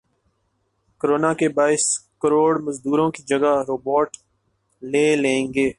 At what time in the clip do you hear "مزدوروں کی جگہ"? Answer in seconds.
2.59-3.53